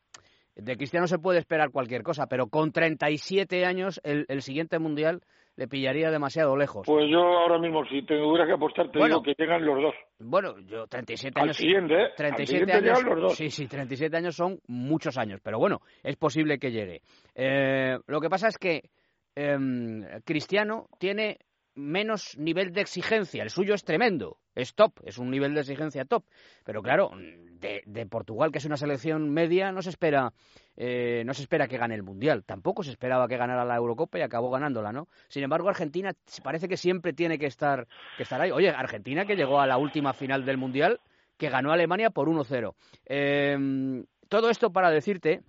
De 0.57 0.77
Cristiano 0.77 1.07
se 1.07 1.19
puede 1.19 1.39
esperar 1.39 1.71
cualquier 1.71 2.03
cosa, 2.03 2.27
pero 2.27 2.49
con 2.49 2.73
37 2.73 3.65
años 3.65 4.01
el, 4.03 4.27
el 4.29 4.43
siguiente 4.43 4.79
mundial 4.79 5.23
le 5.57 5.69
pillaría 5.69 6.11
demasiado 6.11 6.57
lejos. 6.57 6.87
Pues 6.87 7.07
yo 7.11 7.19
ahora 7.21 7.59
mismo, 7.59 7.85
si 7.87 8.03
tuviera 8.03 8.47
que 8.47 8.53
apostar, 8.53 8.91
te 8.91 8.99
Bueno. 8.99 9.21
digo 9.21 9.23
que 9.23 9.35
llegan 9.43 9.65
los 9.65 9.83
dos. 9.83 9.95
Bueno, 10.19 10.59
yo 10.61 10.87
37 10.87 11.39
Al 11.39 11.45
años. 11.45 11.57
siguiente, 11.57 11.95
¿eh? 11.95 12.05
Al 12.07 12.15
37 12.15 12.47
siguiente 12.65 12.91
años. 12.91 13.05
los 13.05 13.21
dos. 13.21 13.35
Sí, 13.37 13.51
sí, 13.51 13.67
37 13.67 14.17
años 14.17 14.35
son 14.37 14.59
muchos 14.69 15.19
años, 15.19 15.41
pero 15.43 15.59
bueno, 15.59 15.81
es 16.03 16.17
posible 16.17 16.59
que 16.59 16.71
llegue. 16.71 17.03
Eh, 17.35 17.99
lo 18.07 18.21
que 18.21 18.29
pasa 18.31 18.49
es 18.49 18.59
que 18.59 18.91
em, 19.35 20.03
Cristiano 20.25 20.87
tiene 20.99 21.39
menos 21.75 22.37
nivel 22.39 22.73
de 22.73 22.81
exigencia, 22.81 23.43
el 23.43 23.51
suyo 23.51 23.75
es 23.75 23.85
tremendo, 23.85 24.39
es 24.55 24.75
top, 24.75 24.93
es 25.05 25.19
un 25.19 25.31
nivel 25.31 25.55
de 25.55 25.61
exigencia 25.61 26.05
top, 26.05 26.25
pero 26.65 26.83
claro, 26.83 27.11
de, 27.15 28.07
Portugal, 28.07 28.51
que 28.51 28.59
es 28.59 28.65
una 28.65 28.77
selección 28.77 29.31
media, 29.31 29.73
no 29.73 29.83
se 29.83 29.91
espera 29.91 30.33
eh, 30.77 31.23
no 31.25 31.35
se 31.35 31.43
espera 31.43 31.69
que 31.69 31.79
gane 31.79 31.95
el 31.95 32.03
Mundial, 32.03 32.45
tampoco 32.45 32.83
se 32.83 32.91
esperaba 32.91 33.29
que 33.29 33.37
ganara 33.37 33.65
la 33.65 33.77
Eurocopa 33.77 34.19
y 34.19 34.23
acabó 34.23 34.51
ganándola, 34.51 34.93
¿no? 34.93 35.09
Sin 35.29 35.43
embargo, 35.43 35.69
Argentina 35.69 36.13
parece 36.43 36.69
que 36.69 36.77
siempre 36.77 37.13
tiene 37.13 37.39
que 37.39 37.47
estar, 37.47 37.87
que 38.17 38.23
estar 38.23 38.41
ahí. 38.41 38.51
Oye, 38.51 38.71
Argentina 38.71 39.25
que 39.25 39.37
llegó 39.37 39.61
a 39.61 39.67
la 39.67 39.79
última 39.79 40.13
final 40.13 40.45
del 40.45 40.57
Mundial, 40.57 41.01
que 41.37 41.51
ganó 41.51 41.71
a 41.71 41.75
Alemania 41.75 42.11
por 42.11 42.29
1-0. 42.29 42.75
Eh, 43.07 44.05
todo 44.29 44.49
esto 44.49 44.71
para 44.71 44.91
decirte 44.91 45.43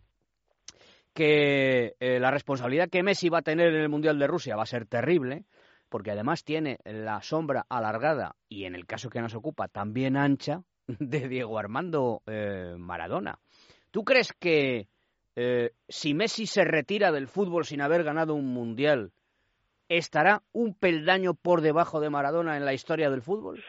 que 1.13 1.95
eh, 1.99 2.19
la 2.19 2.31
responsabilidad 2.31 2.89
que 2.89 3.03
Messi 3.03 3.29
va 3.29 3.39
a 3.39 3.43
tener 3.43 3.67
en 3.67 3.81
el 3.81 3.89
Mundial 3.89 4.17
de 4.17 4.27
Rusia 4.27 4.55
va 4.55 4.63
a 4.63 4.67
ser 4.67 4.85
terrible, 4.85 5.43
porque 5.91 6.11
además 6.11 6.45
tiene 6.45 6.79
la 6.85 7.21
sombra 7.21 7.65
alargada 7.69 8.37
y 8.47 8.63
en 8.63 8.75
el 8.75 8.85
caso 8.85 9.09
que 9.09 9.19
nos 9.19 9.35
ocupa 9.35 9.67
también 9.67 10.15
ancha 10.15 10.63
de 10.87 11.27
Diego 11.27 11.59
Armando 11.59 12.21
eh, 12.25 12.75
Maradona. 12.77 13.37
¿Tú 13.91 14.05
crees 14.05 14.31
que 14.31 14.87
eh, 15.35 15.71
si 15.89 16.13
Messi 16.13 16.47
se 16.47 16.63
retira 16.63 17.11
del 17.11 17.27
fútbol 17.27 17.65
sin 17.65 17.81
haber 17.81 18.05
ganado 18.05 18.35
un 18.35 18.53
Mundial, 18.53 19.11
estará 19.89 20.43
un 20.53 20.73
peldaño 20.73 21.33
por 21.33 21.59
debajo 21.59 21.99
de 21.99 22.09
Maradona 22.09 22.55
en 22.55 22.63
la 22.63 22.73
historia 22.73 23.09
del 23.09 23.21
fútbol? 23.21 23.61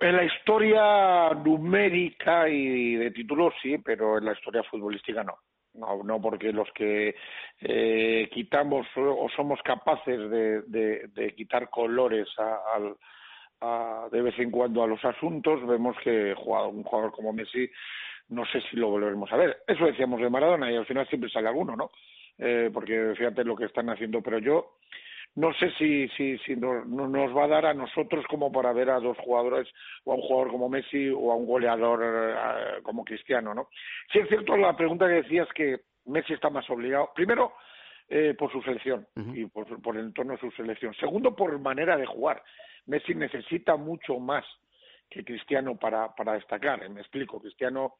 En 0.00 0.16
la 0.16 0.24
historia 0.24 1.34
numérica 1.34 2.48
y 2.48 2.94
de 2.94 3.10
títulos 3.10 3.52
sí, 3.60 3.76
pero 3.76 4.16
en 4.16 4.24
la 4.24 4.32
historia 4.32 4.62
futbolística 4.62 5.22
no. 5.22 5.34
No, 5.78 6.02
no 6.02 6.20
porque 6.20 6.52
los 6.52 6.70
que 6.72 7.14
eh, 7.60 8.28
quitamos 8.32 8.86
o 8.96 9.28
somos 9.34 9.60
capaces 9.62 10.18
de, 10.30 10.62
de, 10.62 11.34
quitar 11.34 11.70
colores 11.70 12.28
al- 12.38 12.96
a- 13.60 14.08
de 14.10 14.22
vez 14.22 14.38
en 14.38 14.50
cuando 14.50 14.82
a 14.82 14.86
los 14.86 15.04
asuntos, 15.04 15.66
vemos 15.66 15.96
que 16.02 16.34
un 16.34 16.82
jugador 16.84 17.12
como 17.12 17.32
Messi 17.32 17.68
no 18.30 18.44
sé 18.46 18.60
si 18.62 18.76
lo 18.76 18.88
volveremos 18.90 19.32
a 19.32 19.36
ver. 19.36 19.58
Eso 19.66 19.86
decíamos 19.86 20.20
de 20.20 20.28
Maradona 20.28 20.70
y 20.70 20.76
al 20.76 20.84
final 20.86 21.08
siempre 21.08 21.30
sale 21.30 21.48
alguno, 21.48 21.74
¿no? 21.76 21.90
Eh, 22.36 22.70
porque 22.72 23.14
fíjate 23.16 23.42
lo 23.44 23.56
que 23.56 23.64
están 23.64 23.88
haciendo, 23.88 24.20
pero 24.22 24.38
yo 24.38 24.74
no 25.36 25.52
sé 25.54 25.70
si, 25.78 26.08
si, 26.10 26.36
si 26.38 26.56
no- 26.56 26.84
no 26.84 27.06
nos 27.08 27.36
va 27.36 27.44
a 27.44 27.48
dar 27.48 27.66
a 27.66 27.74
nosotros 27.74 28.24
como 28.28 28.50
para 28.50 28.72
ver 28.72 28.90
a 28.90 28.98
dos 29.00 29.16
jugadores, 29.18 29.68
o 30.04 30.12
a 30.12 30.16
un 30.16 30.22
jugador 30.22 30.50
como 30.50 30.68
Messi 30.68 31.10
o 31.10 31.30
a 31.30 31.36
un 31.36 31.46
goleador 31.46 32.00
eh, 32.04 32.82
como 32.82 33.04
Cristiano, 33.04 33.54
¿no? 33.54 33.68
Sí 34.12 34.18
es 34.18 34.28
cierto 34.28 34.56
la 34.56 34.76
pregunta 34.76 35.06
que 35.06 35.22
decías 35.22 35.48
que 35.54 35.80
Messi 36.06 36.32
está 36.34 36.50
más 36.50 36.68
obligado. 36.70 37.10
Primero, 37.14 37.52
eh, 38.08 38.34
por 38.38 38.50
su 38.50 38.62
selección 38.62 39.06
y 39.36 39.44
por, 39.46 39.80
por 39.82 39.96
el 39.96 40.06
entorno 40.06 40.32
de 40.32 40.40
su 40.40 40.50
selección. 40.52 40.94
Segundo, 40.94 41.36
por 41.36 41.58
manera 41.60 41.96
de 41.96 42.06
jugar. 42.06 42.42
Messi 42.86 43.14
necesita 43.14 43.76
mucho 43.76 44.18
más 44.18 44.44
que 45.10 45.22
Cristiano 45.24 45.76
para, 45.76 46.14
para 46.14 46.32
destacar. 46.32 46.88
Me 46.88 47.00
explico, 47.00 47.38
Cristiano 47.40 47.94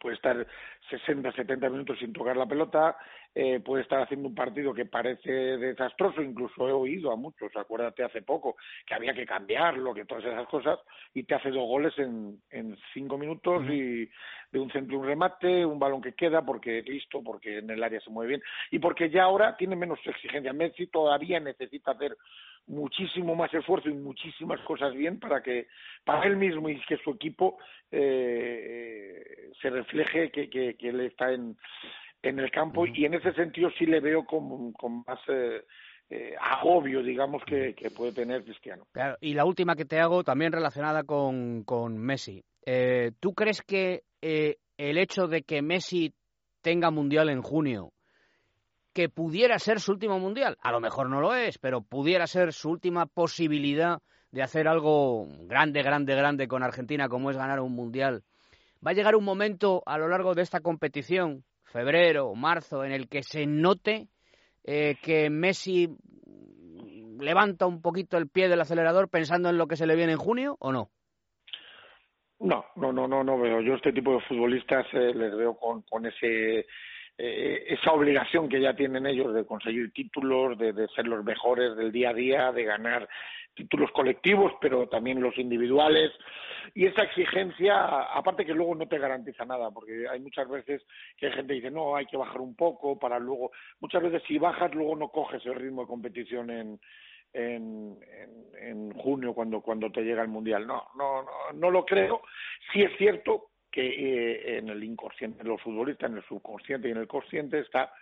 puede 0.00 0.16
estar 0.16 0.46
60, 0.90 1.32
70 1.32 1.68
minutos 1.70 1.98
sin 1.98 2.12
tocar 2.12 2.36
la 2.36 2.46
pelota, 2.46 2.96
eh, 3.34 3.60
puede 3.60 3.82
estar 3.82 4.00
haciendo 4.00 4.28
un 4.28 4.34
partido 4.34 4.72
que 4.74 4.86
parece 4.86 5.30
desastroso, 5.30 6.22
incluso 6.22 6.68
he 6.68 6.72
oído 6.72 7.10
a 7.10 7.16
muchos, 7.16 7.50
acuérdate 7.56 8.04
hace 8.04 8.22
poco, 8.22 8.56
que 8.86 8.94
había 8.94 9.14
que 9.14 9.26
cambiarlo, 9.26 9.94
que 9.94 10.04
todas 10.04 10.24
esas 10.24 10.46
cosas, 10.46 10.78
y 11.14 11.24
te 11.24 11.34
hace 11.34 11.50
dos 11.50 11.66
goles 11.66 11.98
en, 11.98 12.40
en 12.50 12.76
cinco 12.92 13.18
minutos 13.18 13.64
y 13.70 14.08
de 14.52 14.60
un 14.60 14.70
centro 14.70 15.00
un 15.00 15.06
remate, 15.06 15.66
un 15.66 15.80
balón 15.80 16.00
que 16.00 16.14
queda 16.14 16.42
porque 16.42 16.82
listo, 16.82 17.22
porque 17.24 17.58
en 17.58 17.70
el 17.70 17.82
área 17.82 18.00
se 18.00 18.10
mueve 18.10 18.28
bien 18.28 18.42
y 18.70 18.78
porque 18.78 19.10
ya 19.10 19.24
ahora 19.24 19.56
tiene 19.56 19.74
menos 19.74 19.98
exigencia. 20.04 20.52
Messi 20.52 20.86
todavía 20.86 21.40
necesita 21.40 21.90
hacer 21.90 22.16
muchísimo 22.66 23.34
más 23.34 23.52
esfuerzo 23.52 23.88
y 23.88 23.94
muchísimas 23.94 24.60
cosas 24.60 24.94
bien 24.94 25.18
para 25.18 25.42
que 25.42 25.66
para 26.04 26.26
él 26.26 26.36
mismo 26.36 26.68
y 26.68 26.80
que 26.86 26.96
su 26.98 27.10
equipo 27.10 27.58
eh, 27.90 29.50
se 29.60 29.70
refleje 29.70 30.30
que, 30.30 30.48
que, 30.48 30.74
que 30.74 30.88
él 30.88 31.00
está 31.00 31.32
en, 31.32 31.56
en 32.22 32.38
el 32.38 32.50
campo 32.50 32.86
y 32.86 33.04
en 33.04 33.14
ese 33.14 33.32
sentido 33.34 33.70
sí 33.78 33.86
le 33.86 34.00
veo 34.00 34.24
con, 34.24 34.72
con 34.72 35.04
más 35.06 35.20
eh, 35.28 35.62
eh, 36.10 36.34
agobio, 36.38 37.02
digamos, 37.02 37.42
que, 37.44 37.74
que 37.74 37.90
puede 37.90 38.12
tener 38.12 38.44
Cristiano. 38.44 38.86
Claro, 38.92 39.16
y 39.20 39.34
la 39.34 39.44
última 39.44 39.74
que 39.74 39.84
te 39.84 39.98
hago, 39.98 40.22
también 40.22 40.52
relacionada 40.52 41.04
con, 41.04 41.64
con 41.64 41.96
Messi. 41.98 42.44
Eh, 42.66 43.12
¿Tú 43.20 43.34
crees 43.34 43.62
que 43.62 44.02
eh, 44.22 44.56
el 44.76 44.98
hecho 44.98 45.26
de 45.26 45.42
que 45.42 45.62
Messi 45.62 46.12
tenga 46.62 46.90
mundial 46.90 47.30
en 47.30 47.42
junio, 47.42 47.90
que 48.94 49.08
pudiera 49.08 49.58
ser 49.58 49.80
su 49.80 49.92
último 49.92 50.18
mundial, 50.20 50.56
a 50.62 50.70
lo 50.72 50.80
mejor 50.80 51.10
no 51.10 51.20
lo 51.20 51.34
es, 51.34 51.58
pero 51.58 51.82
pudiera 51.82 52.26
ser 52.26 52.52
su 52.52 52.70
última 52.70 53.06
posibilidad 53.06 54.00
de 54.30 54.42
hacer 54.42 54.68
algo 54.68 55.26
grande, 55.42 55.82
grande, 55.82 56.14
grande 56.14 56.48
con 56.48 56.62
Argentina, 56.62 57.08
como 57.08 57.30
es 57.30 57.36
ganar 57.36 57.60
un 57.60 57.72
mundial, 57.72 58.22
va 58.84 58.92
a 58.92 58.94
llegar 58.94 59.16
un 59.16 59.24
momento 59.24 59.82
a 59.84 59.98
lo 59.98 60.08
largo 60.08 60.34
de 60.34 60.42
esta 60.42 60.60
competición, 60.60 61.44
febrero 61.64 62.34
marzo, 62.34 62.84
en 62.84 62.92
el 62.92 63.08
que 63.08 63.22
se 63.22 63.46
note 63.46 64.08
eh, 64.62 64.94
que 65.02 65.28
Messi 65.28 65.88
levanta 67.18 67.66
un 67.66 67.82
poquito 67.82 68.16
el 68.16 68.28
pie 68.28 68.48
del 68.48 68.60
acelerador 68.60 69.08
pensando 69.08 69.48
en 69.48 69.58
lo 69.58 69.66
que 69.66 69.76
se 69.76 69.86
le 69.86 69.96
viene 69.96 70.12
en 70.12 70.18
junio 70.18 70.56
o 70.60 70.72
no? 70.72 70.90
No, 72.40 72.64
no, 72.76 72.92
no, 72.92 73.08
no, 73.08 73.24
no 73.24 73.38
veo. 73.38 73.60
Yo 73.60 73.74
este 73.74 73.92
tipo 73.92 74.12
de 74.12 74.20
futbolistas 74.22 74.86
eh, 74.92 75.14
les 75.14 75.34
veo 75.36 75.56
con, 75.56 75.82
con 75.82 76.04
ese 76.06 76.66
eh, 77.16 77.64
esa 77.68 77.92
obligación 77.92 78.48
que 78.48 78.60
ya 78.60 78.74
tienen 78.74 79.06
ellos 79.06 79.32
de 79.34 79.46
conseguir 79.46 79.92
títulos, 79.92 80.58
de, 80.58 80.72
de 80.72 80.88
ser 80.88 81.06
los 81.06 81.24
mejores 81.24 81.76
del 81.76 81.92
día 81.92 82.10
a 82.10 82.14
día, 82.14 82.52
de 82.52 82.64
ganar 82.64 83.08
títulos 83.54 83.90
colectivos, 83.92 84.52
pero 84.60 84.88
también 84.88 85.22
los 85.22 85.36
individuales. 85.38 86.10
Y 86.74 86.86
esa 86.86 87.02
exigencia, 87.02 88.02
aparte 88.12 88.44
que 88.44 88.54
luego 88.54 88.74
no 88.74 88.88
te 88.88 88.98
garantiza 88.98 89.44
nada, 89.44 89.70
porque 89.70 90.08
hay 90.08 90.18
muchas 90.18 90.48
veces 90.48 90.82
que 91.16 91.26
hay 91.26 91.32
gente 91.32 91.48
que 91.54 91.60
dice, 91.60 91.70
no, 91.70 91.94
hay 91.94 92.06
que 92.06 92.16
bajar 92.16 92.40
un 92.40 92.56
poco 92.56 92.98
para 92.98 93.18
luego. 93.18 93.52
Muchas 93.80 94.02
veces 94.02 94.22
si 94.26 94.38
bajas, 94.38 94.74
luego 94.74 94.96
no 94.96 95.08
coges 95.08 95.44
el 95.46 95.54
ritmo 95.54 95.82
de 95.82 95.88
competición 95.88 96.50
en, 96.50 96.80
en, 97.32 97.96
en, 98.02 98.68
en 98.68 98.92
junio 98.94 99.34
cuando, 99.34 99.60
cuando 99.60 99.92
te 99.92 100.02
llega 100.02 100.22
el 100.22 100.28
Mundial. 100.28 100.66
No, 100.66 100.82
no, 100.96 101.22
no, 101.22 101.30
no 101.54 101.70
lo 101.70 101.84
creo. 101.84 102.22
Sí 102.72 102.82
es 102.82 102.96
cierto 102.96 103.50
que 103.74 103.86
eh, 103.88 104.58
en 104.58 104.68
el 104.68 104.84
inconsciente 104.84 105.42
de 105.42 105.48
los 105.48 105.60
futbolistas, 105.60 106.08
en 106.08 106.18
el 106.18 106.22
subconsciente 106.24 106.86
y 106.86 106.92
en 106.92 106.98
el 106.98 107.08
consciente 107.08 107.58
está 107.58 107.92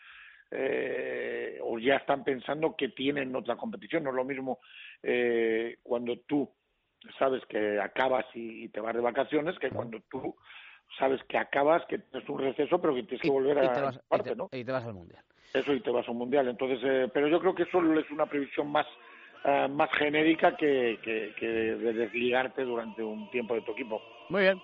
eh, 0.50 1.58
o 1.62 1.78
ya 1.78 1.96
están 1.96 2.22
pensando 2.24 2.76
que 2.76 2.90
tienen 2.90 3.34
otra 3.34 3.56
competición. 3.56 4.04
No 4.04 4.10
es 4.10 4.16
lo 4.16 4.24
mismo 4.26 4.58
eh, 5.02 5.78
cuando 5.82 6.18
tú 6.26 6.46
sabes 7.18 7.42
que 7.46 7.80
acabas 7.80 8.26
y, 8.34 8.64
y 8.64 8.68
te 8.68 8.80
vas 8.80 8.94
de 8.94 9.00
vacaciones 9.00 9.58
que 9.58 9.70
cuando 9.70 9.98
tú 10.10 10.36
sabes 10.98 11.22
que 11.24 11.38
acabas, 11.38 11.86
que 11.86 12.00
tienes 12.00 12.28
un 12.28 12.40
receso, 12.40 12.78
pero 12.78 12.94
que 12.94 13.04
tienes 13.04 13.22
que 13.22 13.30
volver 13.30 13.56
y 13.56 13.66
a 13.66 13.72
te 13.72 13.80
vas, 13.80 13.96
y 13.96 14.08
parte, 14.10 14.28
te- 14.28 14.36
¿no? 14.36 14.50
y 14.52 14.64
te 14.64 14.72
vas 14.72 14.84
al 14.84 14.92
mundial. 14.92 15.24
Eso 15.54 15.72
y 15.72 15.80
te 15.80 15.90
vas 15.90 16.06
a 16.06 16.10
un 16.10 16.18
mundial. 16.18 16.48
Entonces, 16.48 16.80
eh, 16.84 17.08
pero 17.14 17.28
yo 17.28 17.40
creo 17.40 17.54
que 17.54 17.62
eso 17.62 17.78
es 17.98 18.10
una 18.10 18.26
previsión 18.26 18.70
más 18.70 18.86
eh, 19.44 19.68
más 19.70 19.90
genérica 19.98 20.54
que, 20.54 21.00
que, 21.02 21.32
que 21.36 21.46
de 21.48 21.92
desligarte 21.94 22.62
durante 22.62 23.02
un 23.02 23.26
tiempo 23.30 23.54
de 23.54 23.62
tu 23.62 23.72
equipo. 23.72 24.02
Muy 24.28 24.42
bien. 24.42 24.60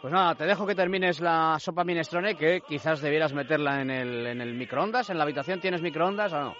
Pues 0.00 0.12
nada, 0.12 0.34
te 0.34 0.46
dejo 0.46 0.66
que 0.66 0.74
termines 0.74 1.20
la 1.20 1.56
sopa 1.58 1.84
minestrone, 1.84 2.34
que 2.34 2.62
quizás 2.62 3.02
debieras 3.02 3.34
meterla 3.34 3.82
en 3.82 3.90
el, 3.90 4.26
en 4.26 4.40
el 4.40 4.54
microondas. 4.54 5.10
¿En 5.10 5.18
la 5.18 5.24
habitación 5.24 5.60
tienes 5.60 5.82
microondas 5.82 6.32
o 6.32 6.40
no? 6.40 6.54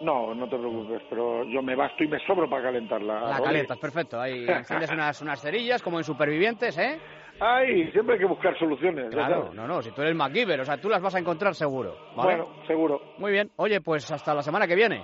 No, 0.00 0.34
no 0.34 0.48
te 0.48 0.56
preocupes, 0.56 1.02
pero 1.08 1.44
yo 1.44 1.62
me 1.62 1.74
basto 1.74 2.04
y 2.04 2.08
me 2.08 2.18
sobro 2.20 2.48
para 2.48 2.64
calentarla. 2.64 3.20
La 3.20 3.40
calientas, 3.40 3.78
perfecto. 3.78 4.20
Ahí 4.20 4.44
enciendes 4.48 4.92
unas, 4.92 5.20
unas 5.22 5.40
cerillas 5.40 5.82
como 5.82 5.98
en 5.98 6.04
Supervivientes, 6.04 6.78
¿eh? 6.78 7.00
Ay, 7.40 7.90
siempre 7.90 8.14
hay 8.14 8.20
que 8.20 8.26
buscar 8.26 8.56
soluciones. 8.58 9.10
Claro, 9.10 9.52
no, 9.52 9.66
no, 9.66 9.82
si 9.82 9.90
tú 9.90 10.02
eres 10.02 10.14
MacGyver, 10.14 10.60
o 10.60 10.64
sea, 10.64 10.76
tú 10.76 10.88
las 10.88 11.02
vas 11.02 11.16
a 11.16 11.18
encontrar 11.18 11.54
seguro. 11.54 11.96
¿vale? 12.14 12.36
Bueno, 12.36 12.64
seguro. 12.66 13.00
Muy 13.18 13.32
bien. 13.32 13.50
Oye, 13.56 13.80
pues 13.80 14.10
hasta 14.12 14.34
la 14.34 14.42
semana 14.42 14.68
que 14.68 14.76
viene. 14.76 15.02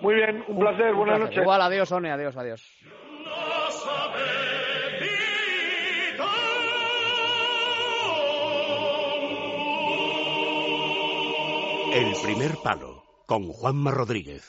Muy 0.00 0.14
bien, 0.14 0.44
un, 0.48 0.58
placer, 0.58 0.92
buenas 0.94 1.20
noches. 1.20 1.38
Igual, 1.38 1.62
adiós, 1.62 1.90
One, 1.92 2.10
adiós, 2.10 2.36
adiós. 2.36 2.78
El 11.98 12.14
primer 12.22 12.56
palo 12.62 13.02
con 13.26 13.48
Juanma 13.48 13.90
Rodríguez. 13.90 14.44